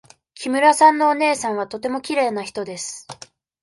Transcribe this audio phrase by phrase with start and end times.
[0.33, 3.07] 木村さんのお姉さんはとてもきれいな人です。